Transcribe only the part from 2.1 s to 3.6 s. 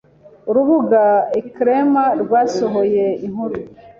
rwasohoye inkuru